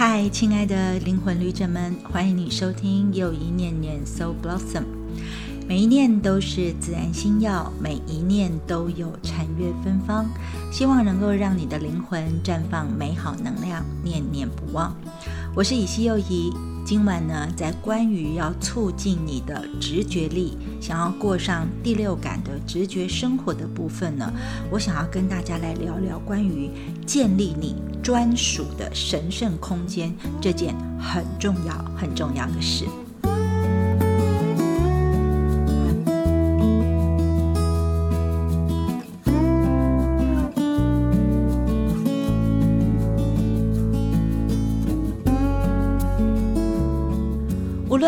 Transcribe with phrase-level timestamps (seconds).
[0.00, 4.84] 嗨，亲爱的灵魂旅者们，欢迎你收听又一念念 Soul Blossom。
[5.66, 10.24] 每一念都是自然心药，每一念都有禅悦芬芳。
[10.70, 14.96] 希望能够让你的灵魂绽放美好能量，念念不忘。
[15.52, 16.52] 我是以西又怡。
[16.86, 24.32] 今晚呢，在关于要促进你的直觉力，想要过上第六感的直觉生活的部分呢，
[24.70, 26.70] 我想要跟大家来聊聊关于
[27.04, 32.84] 建立你专属的神圣空间这件很重要、很重要的事。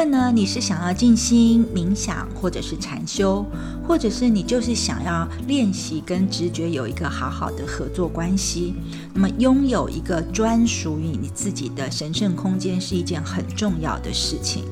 [0.01, 3.45] 论呢，你是想要静心冥想，或者是禅修，
[3.87, 8.73] 或者是你就是想要练习跟直觉有一个好好的合作关系，
[9.13, 14.65] 那么拥有一个专属于你自己的神圣空间是一件很重要的事情，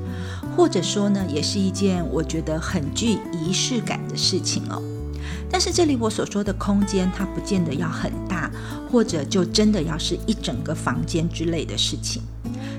[0.57, 4.83] 或者说呢，也是一件我觉得很具仪式感的事情哦。
[5.51, 8.51] 但是这里我所说的空间，它不见得要很大，
[8.91, 12.23] 或者就真的要是一整个房间之类的事情。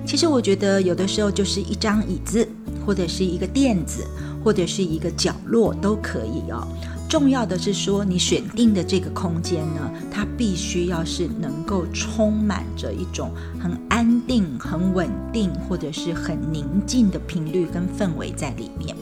[0.10, 2.50] 其实我觉得有的时候就是一张椅子，
[2.84, 4.04] 或者是一个垫子，
[4.44, 6.68] 或者是一个角落都可以哦。
[7.08, 13.30] 重要的是说，你选定的这个空间呢，它必须要是能够充满着一种
[13.62, 18.96] 很安定、很稳定，或者是很宁静的频率跟氛围在里面。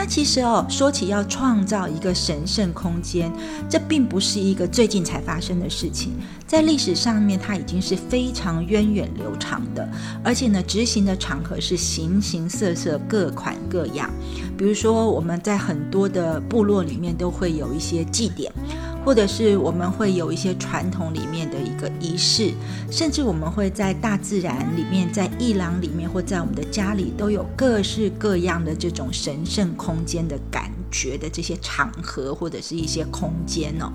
[0.00, 3.30] 那其实哦，说起要创造一个神圣空间，
[3.68, 6.14] 这并不是一个最近才发生的事情，
[6.46, 9.86] 在历史上面它已经是非常源远流长的，
[10.24, 14.08] 而且呢，执行的场合是形形色色、各款各样。
[14.56, 18.50] 比如说，我们在很多的部落里面都会有一些祭典。
[19.04, 22.52] 或者是我们会有一些传统里面的一个仪式，
[22.90, 33.90] 甚至我们会在大自然里面，在艺廊里面，或在我们的家里，都有各式各样的这种神圣空间的感觉的这些场合，或者是一些空间哦。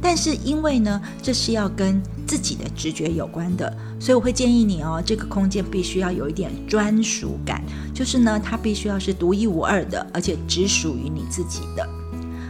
[0.00, 7.62] 但是因为呢，这是要跟自己的直觉有关的，所以我会建议你哦，这个空间必须要有一点专属感，
[7.94, 12.03] 就是呢，它必须要是独一无二的，而且只属于你自己的。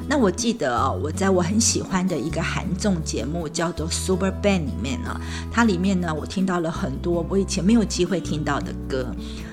[0.06, 5.20] 那我记得哦，我在我很喜欢的一个韩综节目叫做《Super Band》里面呢，
[5.50, 9.06] 它里面呢，我听到了很多我以前没有机会听到的歌。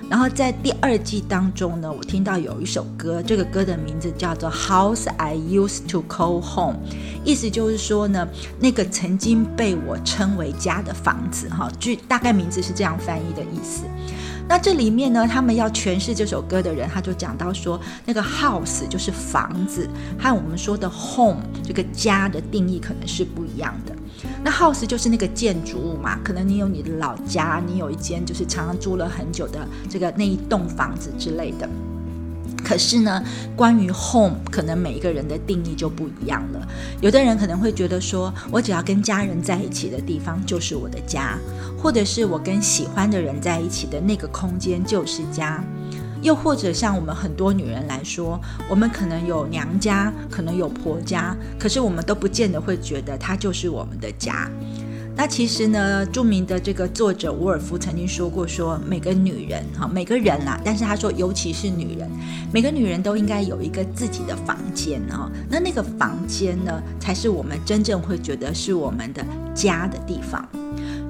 [0.10, 6.76] 然后在第二季当中呢，我听到有一首歌，这个歌的名字叫做《House I Used to Call Home》，
[7.24, 8.28] 意思就是说呢，
[8.60, 13.84] 那个曾经被我称为家的房子，哈，据大概名字是这样翻译的意思。
[14.52, 19.90] 那这里面呢，他们要诠释这首歌的人，他就讲到说，那个 house 就是房子，
[20.20, 23.96] 和我们说的 home 这个家的定义可能是不一样的。
[24.44, 31.70] 那 house 就是那个建筑物嘛，可能你有你的老家，你有一间就是常常住了很久的这个那一栋房子之类的。
[32.64, 33.24] 可是呢，
[33.56, 36.68] 关于 home，可能每一个人的定义就不一样了。
[37.02, 41.38] 有的人可能会觉得说，我只要跟家人在一起的地方就是我的家，
[41.78, 45.64] 或者是我跟喜欢的人在一起的那个空间就是家。
[46.22, 48.40] 又或者像我们很多女人来说，
[48.70, 54.48] 我们可能有娘家，可能有婆家，可是我们都不见得会觉得它就是我们的家。
[55.16, 62.10] 那其实呢，著名的这个作者伍尔夫曾经说过，说每个女人哈，每个人啦，但是他说，尤其是女人，
[62.52, 65.30] 每个女人都应该有一个自己的房间哈。
[65.50, 69.24] 那那个房间呢，才是我们真正会觉得是我们的
[69.54, 70.48] 家的地方。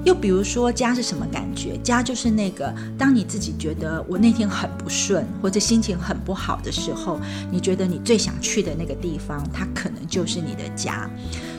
[0.04, 1.76] 又比如说，家是什么感觉？
[1.78, 7.20] 家就是那个，当你自己觉得我那天很不顺，或者心情很不好的时候，
[7.50, 11.08] 你觉得你最想去的那个地方，它可能就是你的家。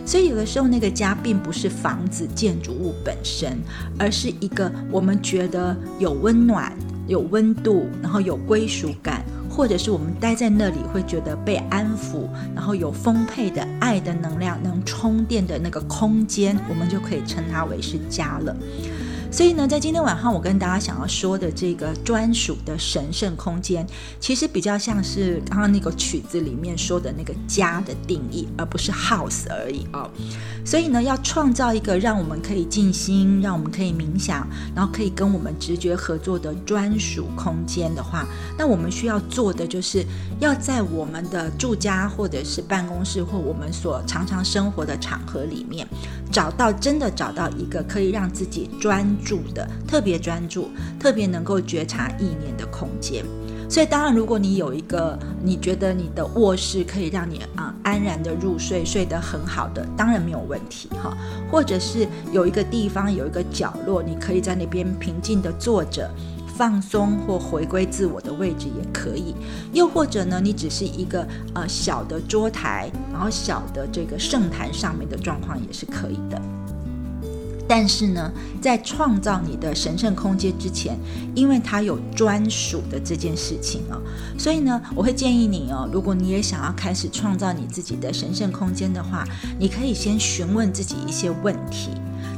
[0.06, 3.58] 所以有的时候，那个家并不是房子、建筑物本身，
[3.98, 6.78] 而是一个我们觉得有温暖、
[7.08, 9.23] 有温度，然后有归属感。
[9.56, 18.56] 或者是我们待在那里会觉得被安抚，然后有丰沛的爱的能量能充电的那个空间，我们就可以称它为是家了。
[19.33, 23.83] 所以呢，在今天晚上我跟大家想要说的这个专属的神圣空间，
[24.19, 30.07] 其实比较像是刚刚那个曲子里面说的那个家的定义，而不是 house 而已哦。
[30.63, 40.06] 所以呢，要创造一个让我们可以静心、让我们可以冥想，然后可以跟我们直觉合作的专属空间的话，那我们需要做的就是
[40.39, 45.88] 要在我们的住家或者是办公室或我们所常常生活的场合里面，
[46.31, 49.03] 找到真的找到一个可以让自己专。
[49.24, 53.24] 住的特别专注，特别能够觉察意念的空间。
[53.70, 61.18] 所以当然，如果你有一个你觉得你的卧室可以让你啊安然的入睡，睡得很好的，当然没有问题哈。
[61.50, 66.10] 或者是有一个地方有一个角落，你可以在那边平静的坐着。
[66.56, 69.34] 放松或回归自我的位置也可以，
[69.72, 76.40] 又或者呢，你只是一个呃小的桌台，然后小的这个圣坛上面的状况也是可以的。
[77.68, 78.31] 但是呢，
[78.62, 80.98] 在创造你的神圣空间之前，
[81.33, 84.01] 因为它有专属的这件事情哦，
[84.38, 89.25] 所以呢，我会建议你哦，如果你也想要开始创造你自己的神圣空间的话，
[89.57, 91.89] 你可以先询问自己一些问题。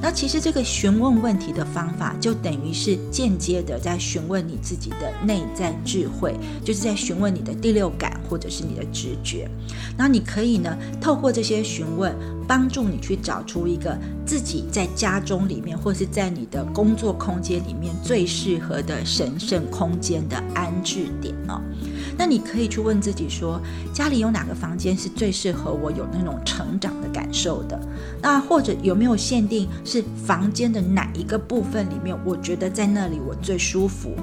[0.06, 9.50] 那其实这个询问问题的方法，就等于是间接的在询问你自己的内在智慧，就是在询问你的第六感或者是你的直觉。
[9.98, 12.16] 那你可以呢，透过这些询问，
[12.48, 13.98] 帮助你去找出一个
[14.28, 21.60] 自己在家中里面，或是在你的工作空间里面最适合的神圣空间的安置点哦。
[22.18, 23.62] 那你可以去问自己说，
[23.94, 27.80] 家里有哪个房间是最适合我有那种成长的感受的？
[28.22, 34.16] 那或者有没有限定是房间的哪一个部分里面，我觉得在那里我最舒服，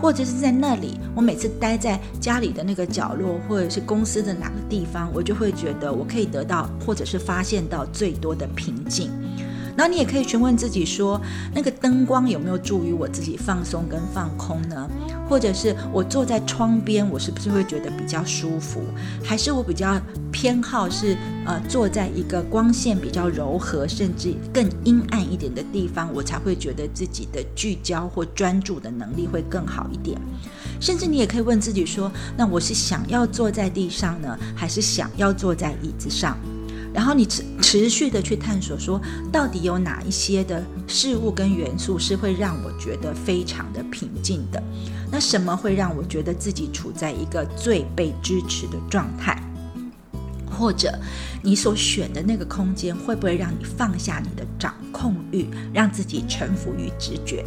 [0.00, 9.10] 或者是在那里我每次待在家里的那个角落，或者是公司的哪个地方，我就会觉得我可以得到或者是发现到最多的平静。
[9.80, 11.18] 然后你也可以询问自己说，
[11.54, 14.86] 那个灯光有没有助于我自己放松跟放空呢？
[15.26, 18.82] 或者是我坐在窗边，我是不是会觉得比较舒服？
[19.24, 19.98] 还是我比较
[20.30, 21.16] 偏好是
[21.46, 30.20] 呃坐在一个光线比较柔和，甚至更阴暗一点的地方，我才会觉得自己的聚焦或专注的能力会更好一点。
[30.78, 36.36] 甚至你也可以问自己说，那我是想要坐在地上呢，还是想要坐在椅子上？
[36.92, 39.00] 然后你持持续的去探索，说
[39.30, 44.62] 到底有哪一些的事物跟元素是会让我觉得非常的平静的？
[45.10, 49.40] 那什么会让我觉得自己处在一个最被支持的状态？
[50.50, 50.92] 或者
[51.42, 57.44] 你所选的那个空间会不会让你放下你的掌控欲，让自己臣服于直觉？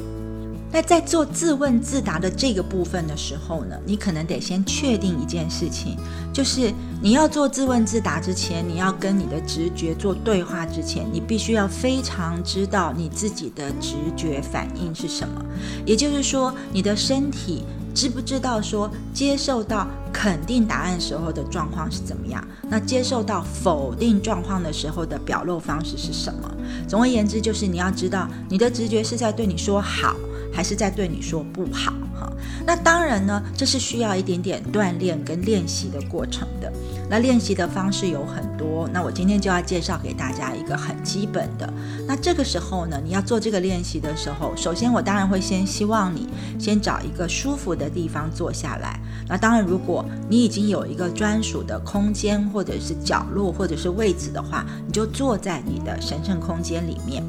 [0.74, 5.96] 那在做自问自答的这个部分的时候呢，你可能得先确定一件事情，
[6.34, 15.46] 就是你要做自问自答之前，你要跟你的直觉做对话之前，你必须要非常知道你自己的直觉反应是什么。
[15.86, 22.44] 也就是说，你的身体知不知道说接受到肯定答案时候的状况是怎么样？
[22.68, 26.52] 那接受到否定状况的时候的表露方式是什么？
[26.88, 30.16] 总而言之，就是你要知道你的直觉是在对你说好。
[30.54, 32.32] 还是在对你说不好哈？
[32.66, 36.72] 那当然呢，这是需要一点点锻炼跟练习的过程的。
[37.10, 41.72] 那练习的方式有很多，那我今天就要介绍给大家一个很基本的。
[42.08, 46.30] 那这个时候呢，你要做这个练习的时候，首先我当然会先希望你
[46.60, 49.00] 先找一个舒服的地方坐下来。
[49.28, 57.24] 那当然，如果你已经有一个专属的空间或者是角落或者是位置的话，你就坐在你的神圣空间里面。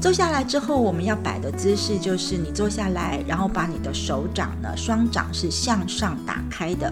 [0.00, 6.90] 坐下来之后，我们要摆的姿势就是你坐下来，然后把你的手掌呢，双掌是向上打开的，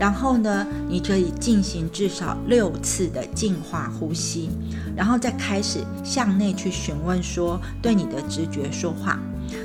[0.00, 4.48] 然后呢，你可以进行至少六次的净化呼吸，
[4.96, 9.18] 然后再开始向内去询问，说对你的直觉说话。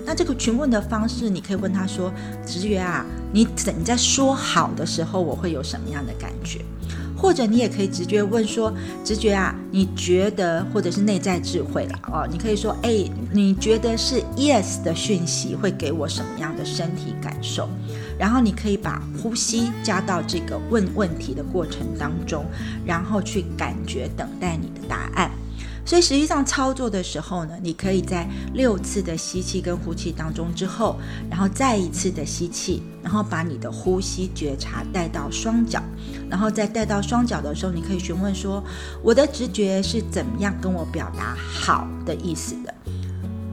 [0.05, 2.11] 那这个询问的方式，你可以问他说
[2.45, 6.59] ：“直觉啊，你怎你在说好的时候，我会有什么样的感觉？”
[7.23, 8.69] 或者你也可以直接问说
[9.01, 17.69] ：“直觉啊，你觉得或者是内在智慧了哦，你可以说：哎，你觉得是 yes 的讯息会给我什么样的身体感受？
[18.19, 22.45] 然后你可以把呼吸加到这个问问题的过程当中，
[22.85, 25.31] 然后去感觉等待你的答案。”
[25.85, 30.97] 所以实际上操作的时候呢，你可以在六次的吸气跟呼气当中之后，
[31.29, 35.83] 然后再一次的吸气，然后把你的呼吸觉察带到双脚，
[36.29, 38.63] 然后再带到双脚的时候，你可以询问说：
[39.03, 42.73] 我的直觉是怎么样跟我表达好的意思的？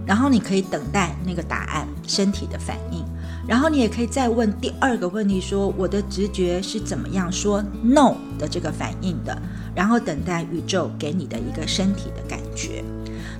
[0.06, 3.04] 然后你可以等待那个答案，身体的反应。
[3.46, 9.36] 然后你也可以再问第二个问题，说我的直觉是怎么样说 no 的这个反应的，
[9.74, 12.84] 然后等待宇宙给你的一个身体的感觉。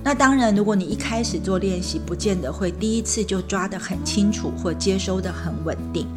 [0.03, 6.07] 那当然，如果你一开始做练习，不见得会第一次就抓得很清楚或接收得很稳定，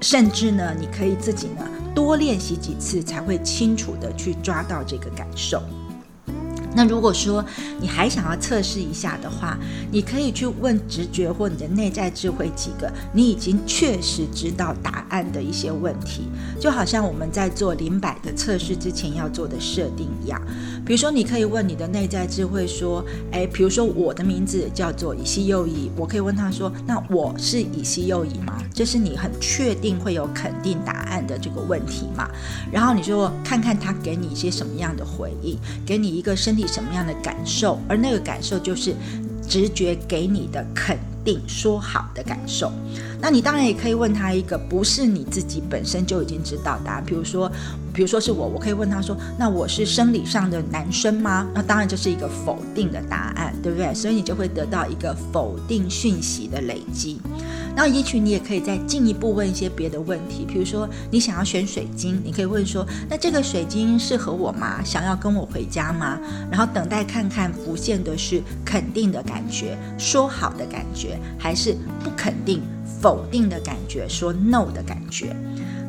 [0.00, 5.60] 甚至呢，你可以自己呢多练习几次才会清楚的去抓到这个感受。
[6.74, 7.44] 那如果说
[7.80, 9.56] 你还想要测试一下的话，
[9.90, 16.28] 你可以去问直觉或你的内在智慧几个你已经确实知道答案的一些问题，
[16.60, 20.40] 就好像我们在做零百的测试之前要做的设定一样。
[20.84, 28.60] 比如说，你可以问你的内在智慧说：“诶，比如说我的名字叫做以西右乙，我可以问他说：那我是以西右乙吗？
[28.74, 32.28] 这是你很确定会有肯定答案的这个问题嘛？
[32.72, 36.63] 然后你就看看他给你一些什么样的回应，给你一个身体。
[36.66, 37.78] 什么样的感受？
[37.88, 38.94] 而那个感受就是
[39.48, 42.72] 直觉给你的肯定，说好的感受。
[43.20, 47.50] 那你当然也可以问他一个不是你自己本身就已经知道答案，比如说，
[47.92, 53.94] 比如说是我，我可以问他说：“那我是生理上的男生吗？”那当然这是一个否定的答案，对不对？
[53.94, 57.18] 所以你就会得到一个否定讯息的累积。
[57.76, 64.80] 那也许你也可以再进一步问一些别的问题，比如说你想要选水晶，你可以问说：那这个水晶适合我吗？
[64.84, 66.18] 想要跟我回家吗？
[66.50, 72.62] 然后等待看看浮现的是肯定的感觉，说好的感觉，还是不肯定、
[73.00, 75.34] 否定的感觉，说 no 的感觉。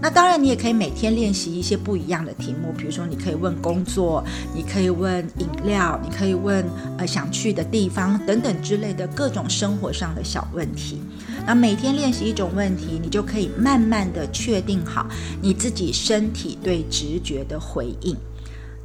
[0.06, 6.64] 那当然，你也可以每天练习一些不一样的题目，比如说，你可以问工作，你可以问饮料，你可以问
[7.00, 11.02] 呃想去的地方等等之类的各种生活上的小问题。
[11.48, 15.08] 那每天练习一种问题，你就可以慢慢的确定好
[15.42, 18.16] 你自己身体对直觉的回应。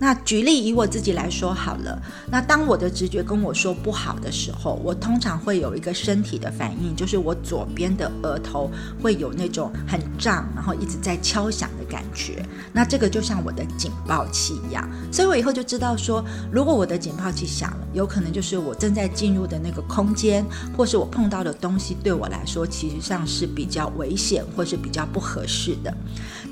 [0.00, 8.71] 那举例以我自己来说好了，那当我的直觉跟我说不好的时候，我通常会有一个身体的反应，就是我左边的额头
[9.02, 12.42] 会有那种很胀，然后一直在敲响的感觉。
[12.73, 20.42] 那这个就像我的警报器一样，所以我以后就知道说，如果我的警报器响了，有可能就是我正在进入的那个空间，
[20.75, 25.95] 或是我碰到的东西对我来说，其实上是比较危险或是比较不合适的。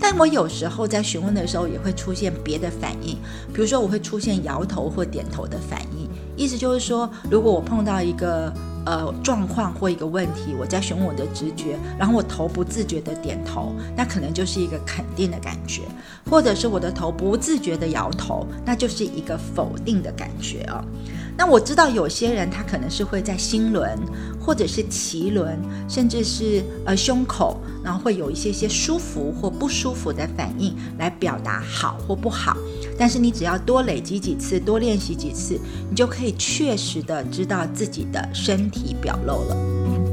[0.01, 3.17] 但我有时候在询问的时候，也会出现别的反应。
[3.53, 8.53] 比如说，我会出现摇头或点头的反应，意思就是说，如果我碰到一个
[8.87, 15.83] 呃状况或一个问题，我在询问我的直觉，然后我头不自觉的点头，那可能就是一个肯定的感觉；
[16.31, 20.85] 或者是我的头不自觉的摇头，那就是一个否定的感觉哦。
[21.37, 23.97] 那我知道有些人他可能是会在心轮，
[24.49, 32.57] 或者是脐轮，甚至是呃胸口，然后会有一些些舒服或不舒服的反应来表达好或不好。
[32.99, 40.08] 但是你只要多累积几次，多练习几次，你就可以确实的知道自己的身体表露了。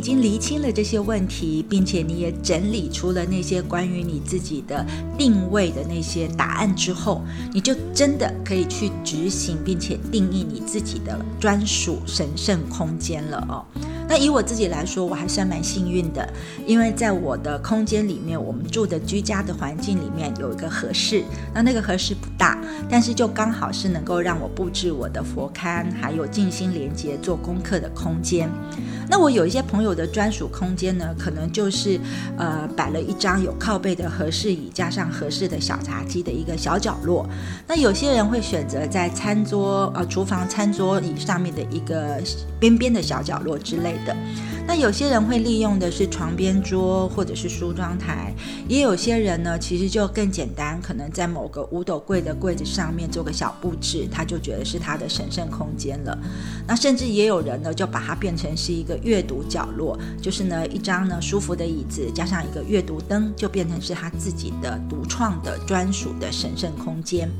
[0.00, 4.82] 已经厘清了这些问题，并且你也整理出了那些关于你自己的
[5.18, 7.20] 定位的那些答案之后，
[7.52, 13.60] 你就真的可以去执行，并且定义你自己的专属神圣空间了哦。
[14.08, 16.26] 那以我自己来说，我还算蛮幸运的，
[16.66, 28.48] 因为在我的空间里面，我们住的居家的环境里面有一个合适，那那个合适大，但是就刚好是能够让我布置我的佛龛，还有静心连接做功课的空间。
[29.10, 32.00] 那我有一些朋友的专属空间呢，可能就是
[32.38, 37.28] 呃摆了一张有靠背的合适椅，加上合适的小茶几的一个小角落。
[37.66, 42.22] 那有些人会选择在餐桌呃厨房餐桌椅上面的一个
[42.58, 43.94] 边边的小角落之类。
[44.06, 44.16] 的，
[44.64, 48.32] 那有些人会利用的是床边桌或者是梳妆台，
[48.68, 56.18] 也有些人呢，其实就更简单，可能在某个五斗柜的柜子上面做个小布置，他就觉得是他的神圣空间了。
[56.66, 67.30] 那甚至也有人呢，就把它变成是一个阅读角落，就是呢一张呢舒服的椅子，加上一个阅读灯，就变成是他自己的独创的专属的神圣空间。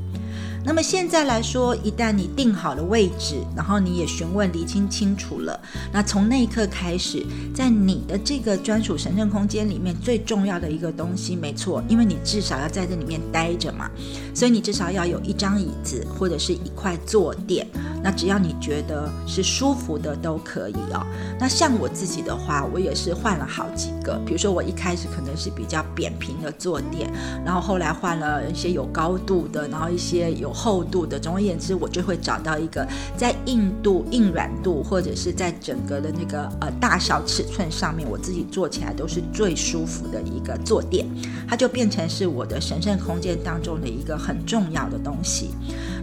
[0.63, 5.59] 那么现在来说，一旦你定好了位置，然后你也询问厘清清楚了，
[5.91, 13.89] 那从那一刻开始，在你的这个专属神圣空间里面，最重要的一个东西，没错，因为你至少要在这里面待着嘛，
[14.35, 17.65] 所以你至少要有一张椅子或者是一块坐垫。
[18.03, 21.05] 那只要你觉得是舒服的都可以哦。
[21.39, 24.19] 那像我自己的话，我也是换了好几个。
[24.25, 27.11] 比如说我一开始可能是比较扁平的坐垫，
[27.45, 31.19] 然后后来换了一些有高度的，然后一些有厚度的。
[31.19, 41.05] 总而言之，我就会找到一个在硬度、硬软度，或者是在整个的那个呃大小尺寸上面，我自己坐起来都是最舒服的一个坐垫。
[41.47, 45.49] 它就变成是我的神圣空间当中的一个很重要的东西。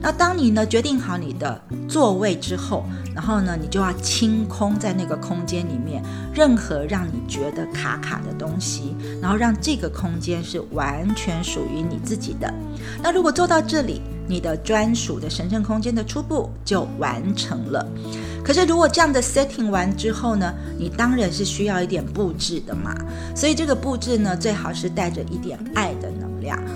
[0.00, 6.02] 那当你呢决定好你的座位之后，然后呢你就要清空在那个空间里面
[6.32, 12.52] 任何让你觉得卡卡的东西，然后让这个空间是完全属于你自己的。
[13.02, 17.86] 那如果做到这里，你的专属的神圣空间的初步就完成了。
[18.44, 22.94] 可是，如果这样的 setting 完之后呢，你当然是需要一点布置的嘛。
[23.34, 26.27] 所以这个布置呢，最好是带着一点爱的呢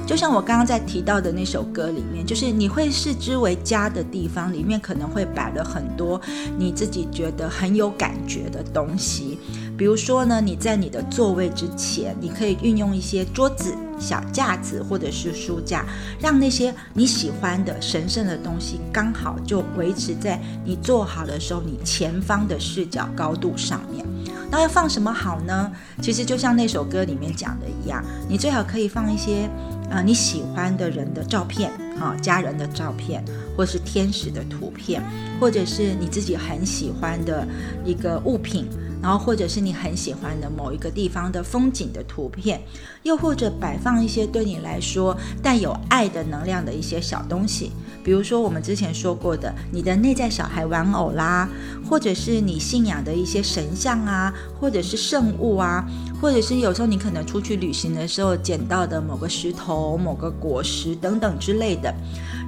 [0.07, 6.21] 就像我刚刚在提到的那首歌里面，就是你会视之为家的地方，里面可能会摆了很多
[6.59, 9.39] 你自己觉得很有感觉的东西。
[9.83, 15.85] 比如说呢，你在你的座位之前，你可以运用一些桌子、小架子或者是书架，
[16.21, 24.07] 让那些你喜欢的神圣的东西刚好就维持在你坐好的时候，你前方的视角高度上面。
[24.53, 25.73] 那要放什么好呢？
[26.01, 29.51] 其实就像那首歌里面讲的一样，你最好可以放一些
[29.91, 33.25] 啊你喜欢的人的照片啊，家人的照片，
[33.57, 35.03] 或是天使的图片，
[35.41, 37.45] 或者是你自己很喜欢的
[37.85, 38.69] 一个物品。
[39.03, 42.63] 然后，或者是你很喜欢的某一个地方的风景的图片，
[43.03, 47.73] 又或者摆放一些对你来说带有爱的能量的一些小东西，
[48.05, 51.49] 比如说我们之前说过的你的内在小孩玩偶啦，
[51.91, 55.85] 或者是你信仰的一些神像啊，或者是圣物啊，
[56.23, 61.93] 或者是有时候你可能出去旅行的时候捡到的某个石头、某个果实等等之类的。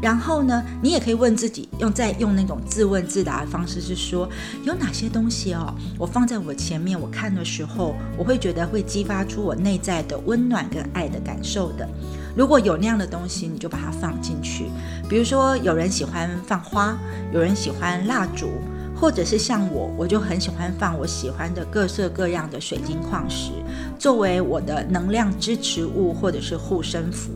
[0.00, 4.28] 然后呢，你也可以问自己，用再用那种自问自答的方式，是说
[4.62, 11.88] 有哪些东西哦，我放在我前面，我看的时候，我会觉得会激发出我内在的温暖跟爱的感受的。
[12.36, 14.66] 如果有那样的东西，你就把它放进去。
[15.08, 16.96] 比如说，有人喜欢放花，
[17.32, 18.50] 有人喜欢蜡烛，
[18.94, 23.52] 或者是像我，我就很喜欢放我喜欢的各色各样的水晶矿石，
[23.98, 27.30] 作为我的能量支持物或者是护身符。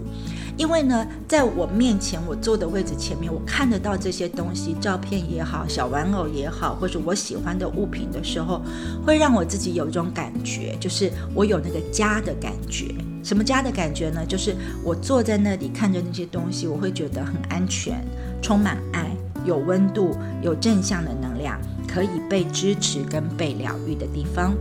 [0.56, 8.60] 因为呢，在我面前，我坐的位置前面，我看得到这些东西，照片也好，小玩偶也好，或者我喜欢的物品的时候，
[9.06, 12.92] 会让我自己有一种感觉，就是我有那个家的感觉。
[13.22, 14.26] 什么家的感觉呢？
[14.26, 18.04] 就是我坐在那里看着那些东西，我会觉得很安全，
[18.42, 19.16] 充满爱，
[19.48, 24.54] 有温度，有正向的能量，可以被支持跟被疗愈的地方。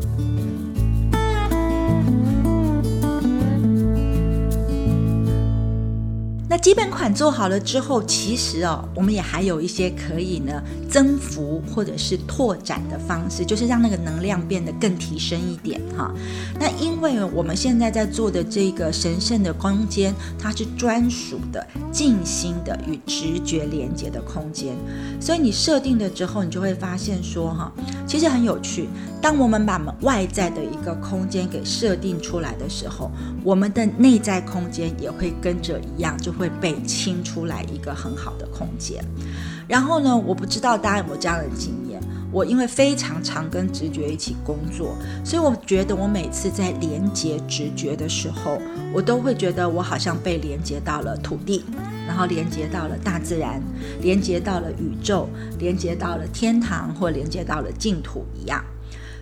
[6.62, 16.14] 基本款做好了之后，其实哦，我们也还有一些可以呢增幅或者是拓展的方式，就是让那个能量变得更提升一点哈。
[16.60, 24.76] 那因为我们现在在做的这个神圣的空间，它是专属的、静心的与直觉连接的空间，
[25.20, 27.72] 所以你设定了之后，你就会发现说哈，
[28.08, 28.88] 其实很有趣。
[29.22, 33.12] 当我们把外在的一个空间给设定出来的时候，
[33.44, 39.04] 我们的内在空间也会跟着一样，就会被清出来一个很好的空间。
[39.68, 41.74] 然后呢，我不知道大家有没有这样的经。
[42.32, 48.60] 我因为非常常跟直觉一起工作，所以我觉得我每次在连接直觉的时候，
[48.94, 51.64] 我都会觉得我好像被连接到了土地，
[52.06, 53.62] 然后连接到了大自然，
[54.02, 58.64] 连接到了宇宙，连接到了天堂，或连接到了净土一样。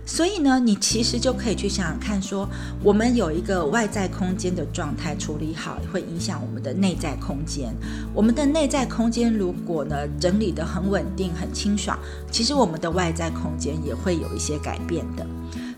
[0.06, 2.48] 所以呢，你其实就可以去想想看，说
[2.82, 7.74] 我们有一个外在空间的状态处理好，会影响我们的内在空间。
[8.14, 11.98] 我们的内在空间如果呢整理得很稳定、很清爽，
[12.30, 15.26] 其实我们的外在空间也会有一些改变的。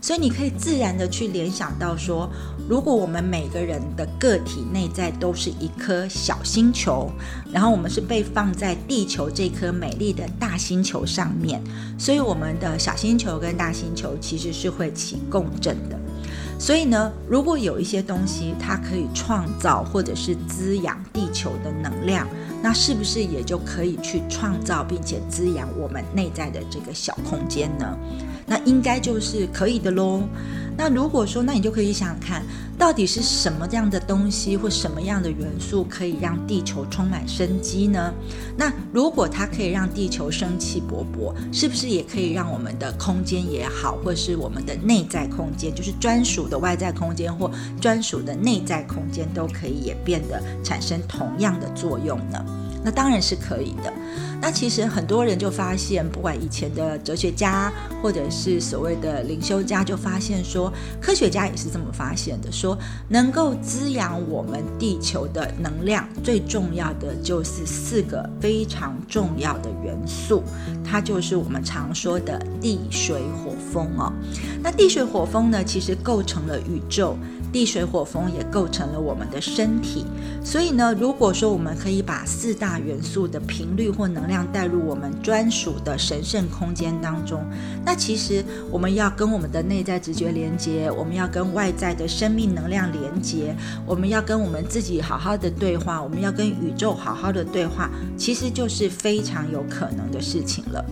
[0.01, 2.29] 所以你可以自然的去联想到说，
[2.69, 7.11] 如果我们每个人的个体内在都是一颗小星球，
[7.51, 11.59] 然后我们是被放在地球这颗美丽的大星球上面，
[11.97, 15.97] 所以我们的小星球跟大星球其实是会起共振的。
[16.59, 22.27] 所以呢，如果有一些东西它可以创造或者是滋养地球的能量，
[22.61, 27.97] 那是不是也就可以去创造并且滋养我们内在的这个小空间呢？
[28.49, 30.23] 那应该就是可以的喽。
[30.75, 32.41] 那如果说，那你就可以想想看，
[32.77, 38.13] 到底是什么样的东西或什么样的元素可以让地球充满生机呢？
[38.55, 52.41] 那如果它可以让地球生气勃勃，是不是也可以让我们的空间也好，或是我们的内在空间，就是专属的外在空间或专属的内在空间，都可以也变得产生同样的作用呢？
[52.81, 53.91] 那当然是可以的。
[54.41, 57.71] 那其实很多人就发现，不管以前的哲学家
[58.01, 60.71] 或者是所谓的灵修家，就发现说，
[61.01, 70.41] 科学家也是这么发现的，说能够滋养我们地球的能量，最重要的就是四个非常重要的元素，
[70.83, 74.11] 它就是我们常说的地水火风哦。
[74.63, 77.17] 那地水火风呢，其实构成了宇宙。
[77.51, 80.05] 地水火风也构成了我们的身体，
[80.43, 87.43] 所以呢，如果说我们可以把四大元素的频率或能量带入我们专属的神圣空间当中。
[87.83, 100.85] 那其实我们要跟我们的内在直觉连接，我们要跟外在的生命能量连接，我们要跟我们自己好好的对话，我们要跟宇宙好好的对话，其实就是非常有可能的事情了。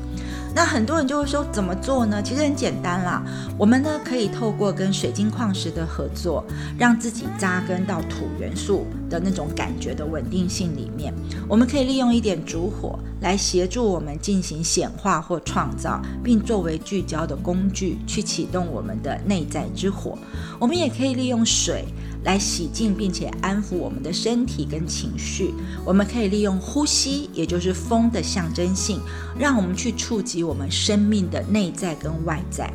[0.57, 2.19] 那很多人就会说怎么做呢？
[2.19, 3.23] 其实很简单啦，
[3.59, 6.43] 我们呢可以透过跟水晶矿石的合作，
[6.79, 11.13] 让自己扎根到土元素的那种感觉的稳定性里面。
[11.47, 20.17] 我们可以利用一点烛火来协助我们进行显化或创造，并作为聚焦的工具去启动我们的内在之火。
[20.57, 21.85] 我们也可以利用水。
[22.23, 25.53] 来洗净并且安抚我们的身体跟情绪，
[25.85, 28.99] 我们可以利用呼吸，也就是风的象征性，
[29.37, 32.71] 让我们去触及我们生命的内在跟外在。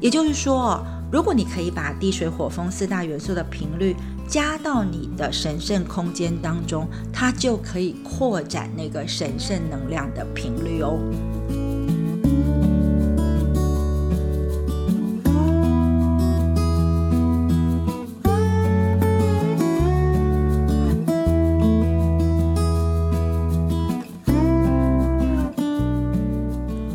[0.00, 3.94] 也就是说，如果你可以把地水火风四大元素的频率
[4.28, 10.98] 加到你的神圣空间当中，它就可以扩展那个神圣能量的频率哦。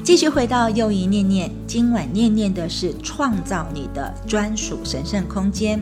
[0.09, 5.79] 继续回到又一念念，今晚念念的是创造你的专属神圣空间。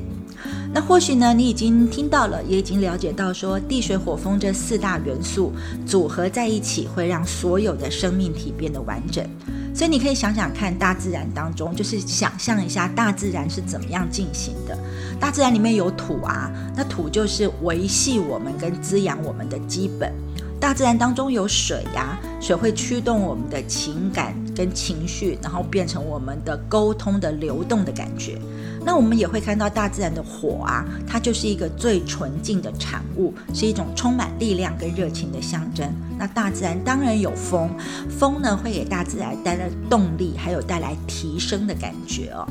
[0.74, 5.54] 那或许呢，你已经听到了，也已经了解到，说地水火风这四大元素
[5.86, 9.26] 组合在一起，会让所有的生命体变得完整。
[9.74, 14.78] 所以你可以想想看，大自然当中，就是想象一下大自然是怎么样进行的。
[15.22, 20.12] 大自然里面有土啊，那土就是维系我们跟滋养我们的基本。
[20.68, 28.38] 大自然当中有水呀，水会驱动我们的情感跟情绪，然后变成我们的沟通的流动的感觉。
[28.84, 35.90] 那我们也会看到大自然的火啊，它就是一个最纯净的产物，是一种充满力量跟热情的象征。
[36.20, 37.70] 那大自然当然有风，
[38.10, 42.46] 风呢会给大自然带来动力，还有带来提升的感觉哦。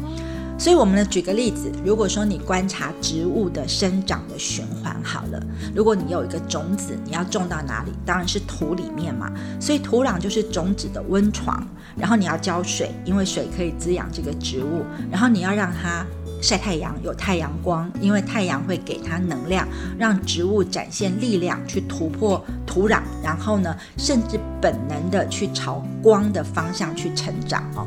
[0.59, 5.41] 所以，我们呢举个例子，如果说你观察植物的生长的循环好了，
[5.75, 7.93] 如果你有一个种子，你要种到哪里？
[8.05, 9.31] 当然是土里面嘛。
[9.61, 11.67] 所以土壤就是种子的温床，
[11.97, 16.05] 然后你要浇水，因为水可以滋养这个植物，然后你要让它
[16.41, 27.87] 晒太阳，有太阳光，因为太阳会给它能量，让植物展现力量去突破土壤，然后呢，甚至本能的去朝光的方向去成长哦。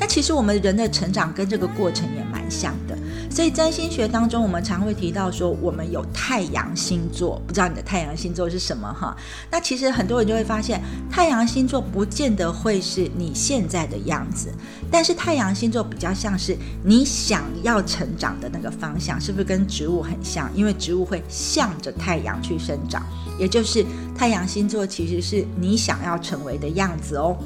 [0.00, 2.96] 那其实我们人的成长跟这个过程也蛮像的，
[3.30, 9.16] 所以占星学当中，我们常会提到说，我们有太阳星座，不知道你的太阳星座是什么哈？
[9.50, 10.80] 那其实很多人就会发现，
[11.10, 14.52] 太阳星座不见得会是你现在的样子，
[14.90, 20.48] 但是太阳星座比较像是你想要成长的那个方向，是不是跟植物很像？
[20.54, 23.04] 因为植物会向着太阳去生长，
[23.38, 23.84] 也就是
[24.16, 27.36] 太阳星座其实是你想要成为的样子哦。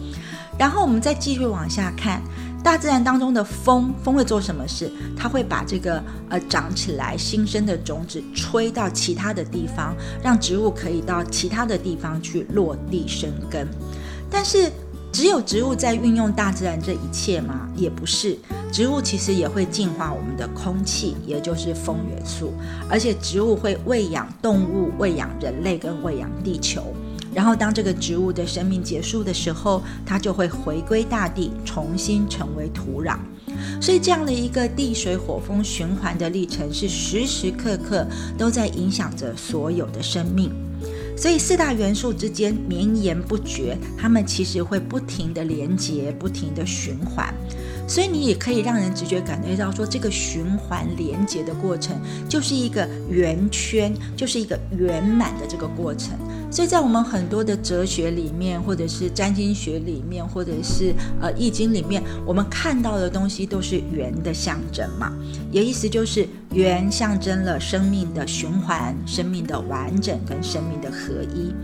[0.62, 2.22] 然后我们再继续往下看，
[2.62, 4.88] 大自然当中的风，风会做什么事？
[5.16, 13.66] 它会把这个呃长起来新生的种子吹到其他的地方，让植物可以到其他的地方去落地生根。
[14.30, 14.70] 但是，
[15.10, 17.68] 只有植物在运用大自然这一切吗？
[17.74, 18.38] 也不是，
[18.70, 22.52] 植物其实也会净化我们的空气，也就是风元素，
[22.88, 26.94] 而且植物会喂养动物、喂养人类跟喂养地球。
[27.34, 33.16] 然后，当这个植物的生命结束的时候，它就会回归大地，重新成为土壤。
[33.80, 40.50] 所以，这样的一个地水火风循环的历程，是时时刻刻都在影响着所有的生命。
[41.16, 47.32] 所以，四大元素之间绵延不绝，它们其实会不停的连接，不停的循环。
[47.88, 56.10] 所以，你也可以让人直觉感觉到说，这个循环连接的过程，就是一个圆圈，就是一个圆满的这个过程。
[56.52, 65.10] 所以在我们很多的哲学里面，或者是占星学里面，或者是呃易经里面，我们看到的东西都是圆的象征嘛，
[65.50, 71.54] 也意思就是圆象征了生命的循环、生命的完整跟生命的合一。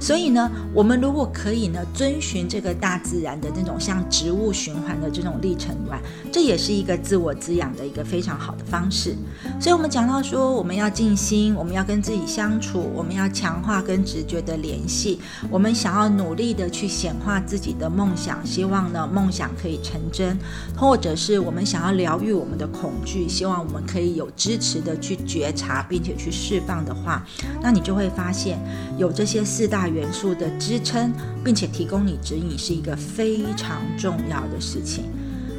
[0.00, 6.00] 所以呢，我们如果可以呢，遵循这个大自然的那种像植物循环的这种历程外，
[6.32, 9.14] 这也是一个自我滋养的一个非常好的方式。
[9.60, 14.24] 所以我们讲到说，我们要静心，我们要跟自己相处，我们要强化跟直。
[14.24, 20.38] 觉的联系，我们想要努力的去显化自己的梦想，希望呢梦想可以成真，
[20.74, 27.22] 或者是我们想要疗愈我们的恐惧，希望我们可以有支持的去觉察，并且去释放的话，
[27.60, 28.58] 那你就会发现
[28.96, 31.12] 有这些四大元素的支撑，
[31.44, 35.04] 并且提供你指引，是一个非常重要的事情。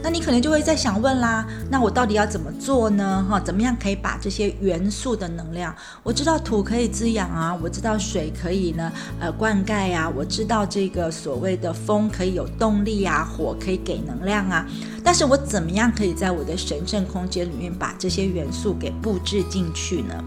[0.04, 3.26] 那你可能就会在想问啦，那我到底要怎么做呢？
[3.28, 5.76] 哈，怎么样可以把这些元素的能量？
[6.04, 14.64] 我知道土可以滋养啊，我知道水可以呢，呃，灌溉呀，我知道这个所谓的风可以有动力啊，火可以给能量啊，
[15.04, 20.24] 但是我怎么样可以在我的神圣空间里面把这些元素给布置进去呢？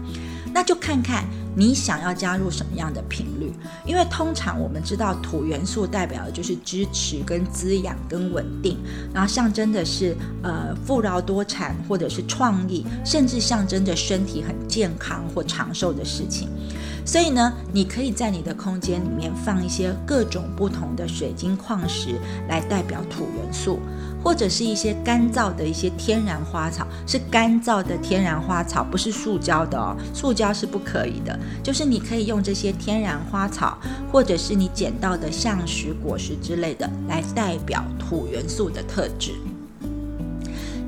[0.53, 1.23] 那就看看
[1.59, 3.51] 你想要加入什么样的频率，
[3.85, 8.77] 因为通常我们知道土元素代表的就是支持、跟滋养、跟稳定，
[9.13, 16.47] 然后象征的是呃富饶多产或者是创意，甚至象征着身体很健康或长寿的事情。
[17.05, 22.15] 所以呢，你可以在你的空间里面放一些各种不同的水晶矿石
[22.47, 23.79] 来代表土元素。
[24.23, 31.37] 或者是一些干燥的一些天然花草，是干燥的天然花草，不是塑胶的哦，塑胶是不可以的。
[31.63, 33.77] 就是你可以用这些天然花草，
[34.11, 39.33] 或者是你捡到的橡石、果实之类的，来代表土元素的特质。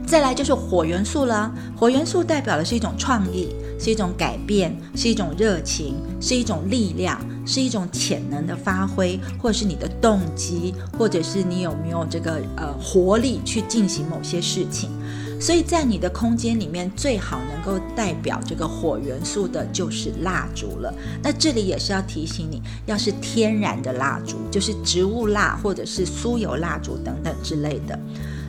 [0.06, 3.48] 再来就是火元素了，火元素代表的是一种创意，
[3.82, 7.20] 是一种改变，是一种热情，是一种力量。
[7.44, 14.92] 是一种潜能的发挥，或者是你的动机，或者是你有没有这个呃活力去进行某些事情。
[15.40, 20.94] 所以在你的空间里面，最好能够代表这个火元素的就是蜡烛了。
[21.24, 28.00] 那这里也是要提醒你，要是天然的蜡烛，就是植物蜡或者是酥油蜡烛等等之类的。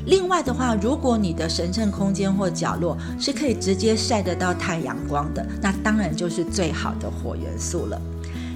[0.07, 8.01] 另外的话，如果你的神圣空间或角落是可以直接晒得到太阳光的，那当然就是最好的火元素了。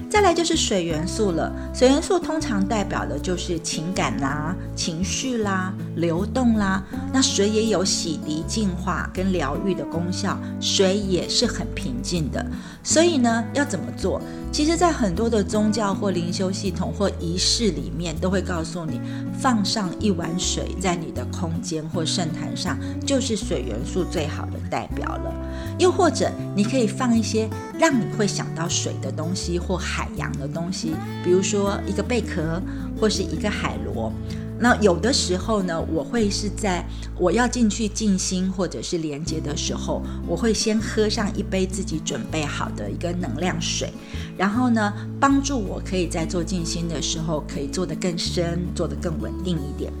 [0.09, 6.81] 再来就是水元素了，水元素通常代表的就是情感啦、情绪啦、流动啦。
[7.13, 12.43] 那水也有洗涤、净化跟疗愈的功效，水也是很平静的。
[12.83, 14.21] 所以呢，要怎么做？
[14.49, 18.99] 其实，在很多的宗教或灵修系统或仪式里面，都会告诉你，
[19.39, 25.31] 放上一碗水在你的空间或圣坛上，就是水元素最好的代表了。
[25.77, 32.59] 又或者，你可以放一些让你会想到水的东西或海洋的东西，比如说一个贝壳
[32.99, 34.11] 或是一个海螺。
[34.59, 36.83] 那有的时候呢，我会是在
[37.17, 43.93] 我要进去静心或者是连接的时候，我会先喝上一杯自己准备好的一个能量水，
[44.37, 49.91] 然后呢，帮助我可以在做静心的时候可以做得更深，做得更稳定一点。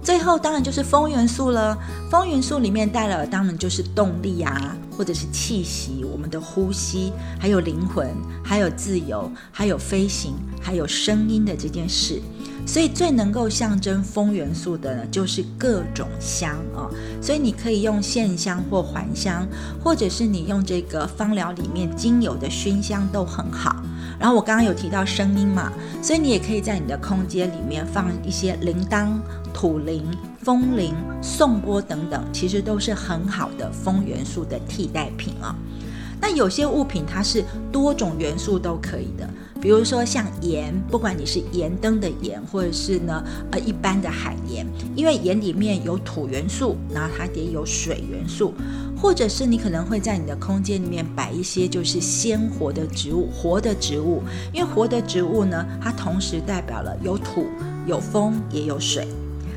[0.00, 1.76] 最后当然就是风元素了，
[2.08, 8.08] 风元素里面带了当然就是动力啊，或者是气息，我们的呼吸，还有灵魂，
[8.44, 12.22] 还有自由，还有飞行，还有声音的这件事。
[12.68, 16.84] 所以最能够象征风元素的呢，就是各种香啊。
[17.22, 19.48] 所以你可以用线香或还香，
[19.82, 23.74] 或者是你用这个芳疗里面精油的熏香都很好。
[24.20, 29.16] 然后我刚刚有提到声音嘛，所以你也可以在你的空间里面放一些铃铛、
[29.54, 30.04] 土铃、
[30.42, 35.56] 风铃、颂钵等等，其实都是很好的风元素的替代品啊。
[36.20, 48.54] 那有些物品它是多种元素都可以的，比如说像盐，不管你是盐灯的盐，或者是呢呃一般的海盐，因为盐里面有土元素，然后它也有水元素，
[48.96, 57.46] 或者是你可能会在你的空间里面摆一些就是鲜活的植物，活的植物，因为活的植物呢，它同时代表了有土、
[57.84, 59.08] 有风也有水。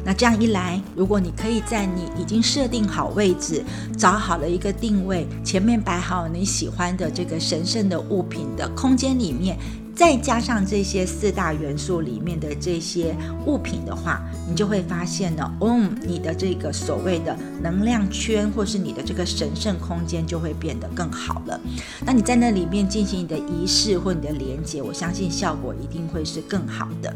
[0.04, 3.64] 那这样一来，如果你可以在你已经设定好位置、
[3.96, 9.60] 找好了一个定位，前面摆好你喜欢的这个神圣的物品的空间里面。
[9.96, 21.60] 再加上这些四大元素里面的这些物品的话，你就会发现呢，嗯，你的这个所谓的能量圈，或是你的这个神圣空间就会变得更好了。
[22.06, 27.14] 那你在那里面进行你的仪式或你的连接，我相信效果一定会是更好的。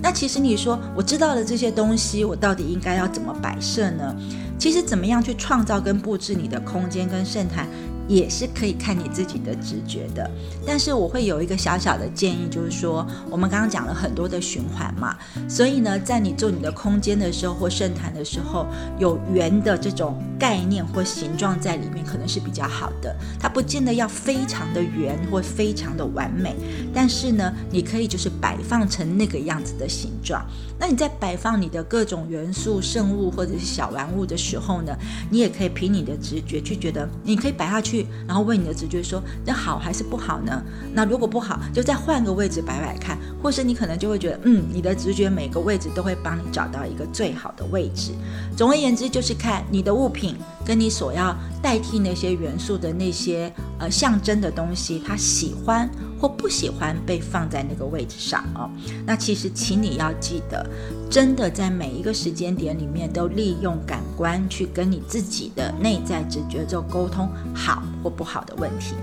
[0.00, 4.16] 那其实你说，我知道了这些东西，我到底应该要怎么摆设呢？
[4.58, 7.66] 其实怎么样去创造跟布置你的空间跟圣坛？
[8.12, 10.30] 也是可以看你自己的直觉的，
[10.66, 15.16] 但是我会有一个小小的建议，就是说我们刚刚讲了很多的循环嘛，
[15.48, 18.66] 所以呢，在你做你的空间的时候或圣坛的时候，
[18.98, 23.16] 有圆的这种概念或形状在里面，可能是比较好的。
[23.40, 26.54] 它不见得要非常的圆或非常的完美，
[26.92, 30.44] 但是呢，你可以就是摆放成那个样子的形状。
[30.78, 34.94] 那你在摆放你的各种元素、圣物或者是小玩物的时候呢，
[35.30, 38.01] 你也可以凭你的直觉去觉得，你可以摆下去。
[38.26, 40.62] 然后问你的直觉说，那好还是不好呢？
[40.92, 48.12] 那如果不好，就再换个位置摆摆看，或是你可能就会觉得，嗯，你的直觉每个位置都会帮你找到一个最好的位置。
[48.56, 55.88] 总而言之，就是看你的物品跟你所要代替那些元素的那些呃象征的东西，他喜欢
[56.22, 58.70] 或不喜欢被放在那个位置上哦。
[59.04, 60.64] 那其实，请你要记得，
[61.10, 68.94] 真的在每一个时间点里面，都利用感官去跟你自己的内在直觉做沟通，好或不好的问题。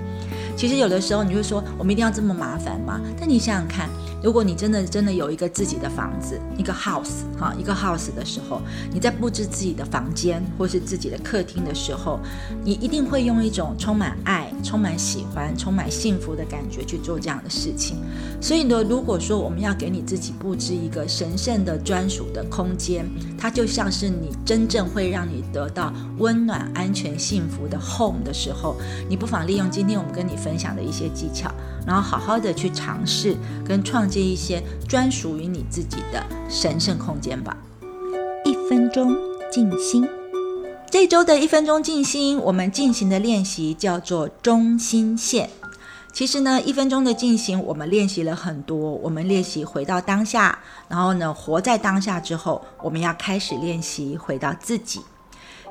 [0.60, 3.00] 其实有的时候你会说，我们一定要这么麻烦吗？
[3.17, 3.88] 但你想想看，
[4.22, 12.19] 如果你真的真的有一个自己的房子，一个 house 哈，一个 house 的时候，你在布置自己的房间或是自己的客厅的时候，
[12.62, 17.95] 你一定会用一种充满爱、充满喜欢、充满幸福的感觉去做这样的事情。
[18.41, 28.76] 所以呢，如果说我们要给你自己布置一个神圣的专属的空间，它就像是你真正会让你得到温暖、安全、幸福的 home 的时候，
[29.08, 30.49] 你不妨利用今天我们跟你分。
[30.50, 31.52] 分享的一些技巧，
[31.86, 37.56] 然后好好的去尝试跟创建一些专属于你自己的神圣空间吧。
[38.44, 39.16] 一分钟
[39.52, 40.10] 静心，
[40.90, 45.52] 这周的一分钟静心，我们进行的练习叫做中心线。
[46.12, 48.76] 其实呢，一分钟的静心，我们练习了很多。
[48.96, 50.58] 我们练习回到当下，
[50.88, 55.02] 然后呢，活在当下之后，我们要开始练习回到自己。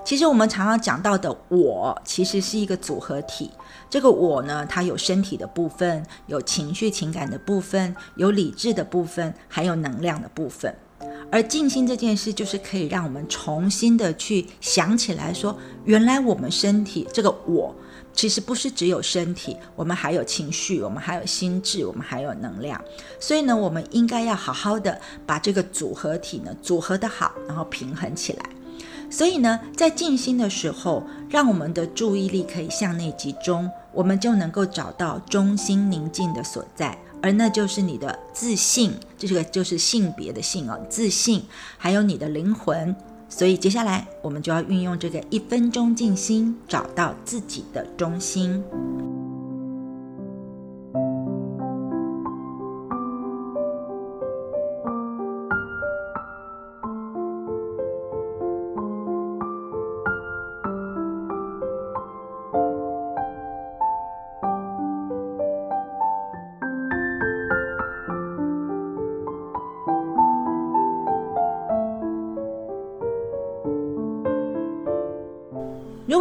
[0.08, 3.50] 其实我们常常讲到的“我”，其实是一个组合体。
[3.90, 10.74] 这个“我”呢，它有身体的部分，有情绪情感的部分，有理智的部分，还有能量的部分。
[11.30, 17.76] 而静心这件事，就是可以让我们重新的去想起来，说原来我们身体这个“我”，
[18.14, 22.82] 其实不是只有身体，我们还有情绪，我们还有心智，我们还有能量。
[23.20, 28.42] 所以呢，我们应该要好好的把这个组合体呢组合的好，然后平衡起来。
[29.10, 41.42] 所以呢，在静心的时候，让我们的注意力可以向内集中，我们就能够找到中心宁静的所在，而那就是你的自信，这是个就是性别的性哦，自信，
[41.78, 42.94] 还有你的灵魂。
[43.30, 48.62] 所以接下来我们就要运用这个一分钟静心，找到自己的中心。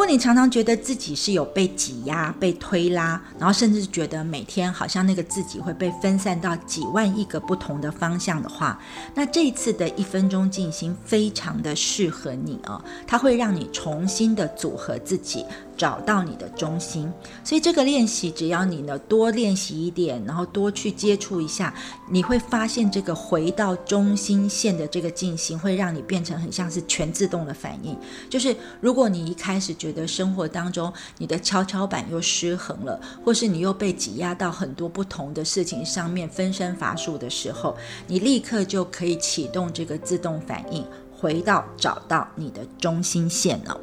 [0.08, 8.80] 你常常觉得自己是有被挤压、被推拉，然后甚至觉得每天好像那个自己会被分散到几万亿个不同的方向的话，
[9.13, 15.46] 那这一次的一分钟静心非常的适合你哦，它会让你重新的组合自己。
[15.78, 17.12] 找到你的中心，
[17.44, 21.74] 所以这个练习，只要你呢多练习一点，然后多去接触一下，
[22.10, 27.96] 你会发现这个回到中心线的这个进行，会让你变成很像是全自动的反应。
[28.30, 40.84] 就是如果你一开始觉得生活当中你的跷跷板又失衡了，或是你又被挤压到很多不同的事情上面分身乏术的时候，你立刻就可以启动这个自动反应。
[41.20, 43.76] 回到找到你的中心线了。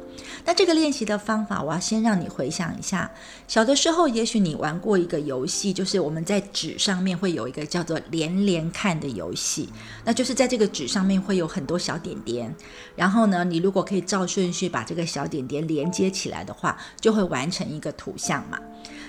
[0.45, 3.09] 那这个练习的方法，我要先让你回想一下，
[3.47, 9.69] 小的时候，也许你玩过一个游戏，就是我们在纸上面会有一个叫做连连看的游戏。
[10.03, 12.53] 那就是在这个纸上面会有很多小点点，
[12.95, 18.59] 然后呢，你如果可以照顺序把这个小点点连接起来的话，就会完成一个图像嘛。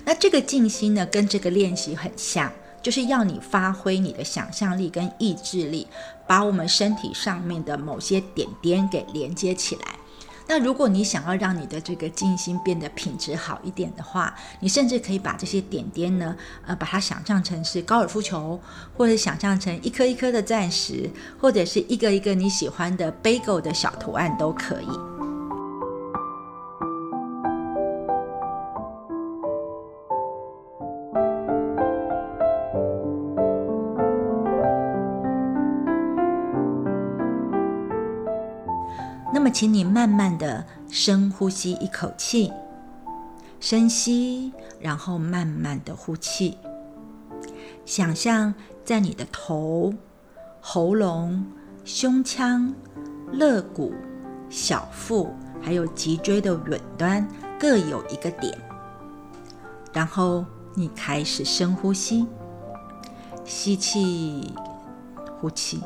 [0.04, 2.52] 那这个静心呢，跟这个练习很像。
[2.82, 5.88] 就是要你发挥你的想象力跟意志力，
[6.24, 9.96] 把我们身体上面的某些点点给连接起来。
[10.48, 18.60] 那如果你想要让你的这个静心变得品质好一点的话，你甚至可以把这些点点呢，呃，把它想象成是高尔夫球，
[18.96, 25.15] 或者想象成一颗一颗的钻石，或者是一个一个你喜欢的 bagel 的小图案都可以。
[39.46, 42.52] 么，请你慢慢的深呼吸一口气，
[43.60, 46.58] 深吸，然后慢慢的呼气。
[47.84, 48.52] 想象
[48.84, 49.94] 在你的头、
[50.60, 51.46] 喉咙、
[51.84, 52.74] 胸腔、
[53.30, 53.94] 肋骨、
[54.50, 55.32] 小腹，
[55.62, 57.24] 还有脊椎的远端
[57.56, 58.58] 各有一个点。
[59.92, 62.26] 然后你开始深呼吸，
[63.44, 64.52] 吸气，
[65.40, 65.80] 呼气。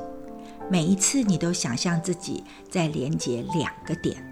[0.70, 4.24] 每一次，你都想象自己在连接两个点。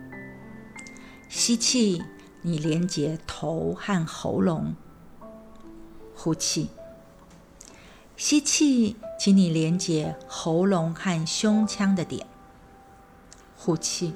[1.28, 2.00] 吸气，
[2.42, 4.76] 你连接头和喉咙；
[6.14, 6.70] 呼气，
[8.16, 12.24] 吸气，请你连接喉咙和胸腔的点；
[13.56, 14.14] 呼气，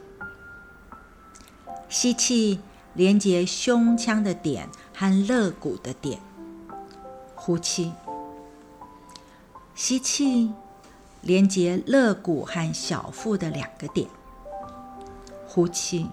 [1.89, 2.61] 吸气，
[2.95, 6.21] 连接胸腔的点和肋骨的点；
[7.35, 7.93] 呼气，
[9.75, 10.53] 吸气，
[11.23, 14.09] 连接肋骨和小腹的两个点。
[15.47, 16.07] 呼气，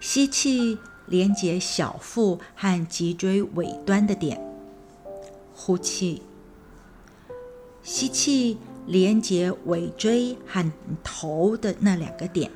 [0.00, 4.40] 吸气，连接小腹和脊椎尾端的点。
[5.54, 6.22] 呼气，
[7.82, 10.70] 吸气，连接尾椎和
[11.02, 12.50] 头的那两个点。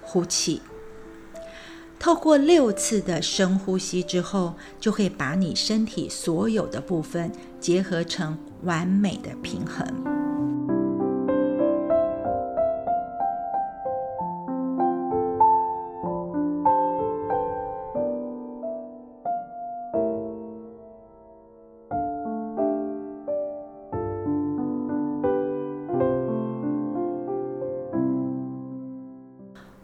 [0.00, 0.62] 呼气。
[1.98, 9.86] 透过六次的深呼吸之后，就会把你身体所有的部分结合成完美的平衡。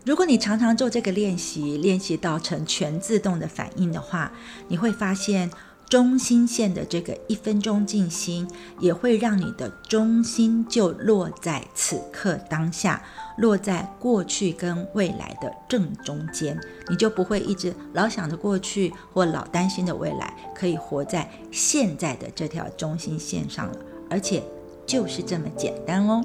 [0.07, 4.33] 如果你常常做这个练习，练习到成全自动的反应的话，
[4.67, 5.51] 你会发现
[5.91, 13.03] 中心线的这个一分钟静心，也会让你的中心就落在此刻当下，
[13.39, 16.57] 落在过去跟未来的正中间，
[16.89, 23.77] 你就不会一直老想着过去或老担心的未来，可以活在现在的这条中心线上了，
[24.09, 24.41] 而且
[24.87, 26.23] 就是这么简单哦。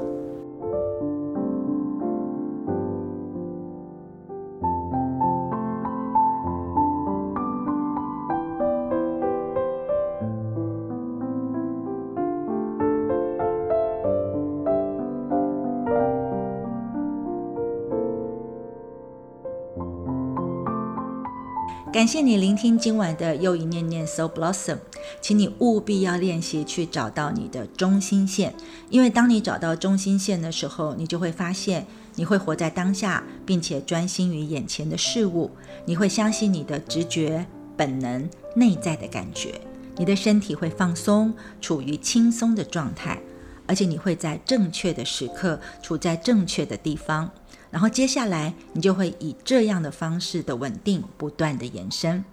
[22.05, 24.77] 感谢你聆听今晚的又一念念 So Blossom，
[25.21, 28.53] 请你务必要练习去找到你的中心线，
[28.91, 35.49] 因为当你找到中心线的时候，你就会发现你会活在当下，并且专心于眼前的事物。
[35.85, 39.59] 你会相信你的直觉、本能、内在的感觉，
[39.97, 43.19] 你的身体会放松，处于轻松的状态，
[43.65, 47.31] 而且你会在正确的时刻处在正确的地方。
[47.75, 52.23] 然后接下来，你就会以这样的方式的稳定不断的延伸。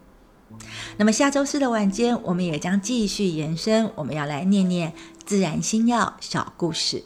[0.99, 4.93] 那么下周四的晚间，我们也将继续延伸，我们要来念念
[5.27, 7.03] 自然星耀小故事。